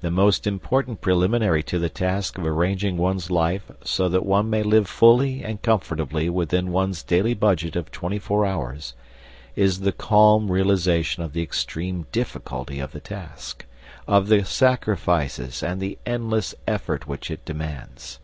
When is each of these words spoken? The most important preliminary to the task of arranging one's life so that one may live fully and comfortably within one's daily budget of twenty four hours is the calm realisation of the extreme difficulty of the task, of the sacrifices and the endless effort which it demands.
The 0.00 0.10
most 0.10 0.46
important 0.46 1.02
preliminary 1.02 1.62
to 1.64 1.78
the 1.78 1.90
task 1.90 2.38
of 2.38 2.46
arranging 2.46 2.96
one's 2.96 3.30
life 3.30 3.70
so 3.84 4.08
that 4.08 4.24
one 4.24 4.48
may 4.48 4.62
live 4.62 4.88
fully 4.88 5.44
and 5.44 5.60
comfortably 5.60 6.30
within 6.30 6.72
one's 6.72 7.02
daily 7.02 7.34
budget 7.34 7.76
of 7.76 7.90
twenty 7.92 8.18
four 8.18 8.46
hours 8.46 8.94
is 9.54 9.80
the 9.80 9.92
calm 9.92 10.50
realisation 10.50 11.22
of 11.22 11.34
the 11.34 11.42
extreme 11.42 12.06
difficulty 12.12 12.78
of 12.80 12.92
the 12.92 13.00
task, 13.00 13.66
of 14.08 14.28
the 14.28 14.42
sacrifices 14.42 15.62
and 15.62 15.82
the 15.82 15.98
endless 16.06 16.54
effort 16.66 17.06
which 17.06 17.30
it 17.30 17.44
demands. 17.44 18.20